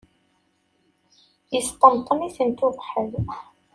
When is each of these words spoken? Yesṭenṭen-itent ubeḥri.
Yesṭenṭen-itent 1.53 2.65
ubeḥri. 2.67 3.21